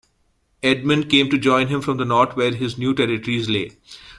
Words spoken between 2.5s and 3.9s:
his new territories lay.